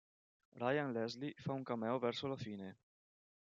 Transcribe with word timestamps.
Ryan 0.61 0.93
Leslie 0.95 1.35
fa 1.45 1.53
un 1.53 1.61
cameo 1.73 1.99
verso 2.07 2.25
la 2.27 2.35
fine. 2.43 2.75